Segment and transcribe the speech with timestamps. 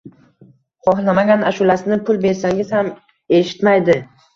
[0.87, 2.95] Xohlamagan ashulasini pul bersangiz ham
[3.45, 4.05] eshitmaydi.